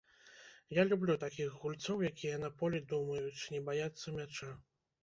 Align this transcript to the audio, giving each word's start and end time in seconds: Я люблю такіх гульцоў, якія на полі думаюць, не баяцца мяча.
Я 0.77 0.85
люблю 0.91 1.17
такіх 1.25 1.59
гульцоў, 1.65 2.01
якія 2.11 2.41
на 2.47 2.53
полі 2.63 2.83
думаюць, 2.95 3.47
не 3.55 3.65
баяцца 3.71 4.17
мяча. 4.21 4.53